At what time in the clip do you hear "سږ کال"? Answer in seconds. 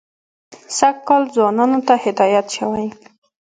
0.77-1.23